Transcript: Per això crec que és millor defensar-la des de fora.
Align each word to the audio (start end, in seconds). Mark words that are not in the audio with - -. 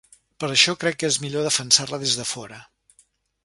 Per 0.43 0.47
això 0.53 0.73
crec 0.83 0.97
que 1.03 1.11
és 1.13 1.19
millor 1.25 1.47
defensar-la 1.49 2.03
des 2.05 2.19
de 2.23 2.29
fora. 2.33 2.61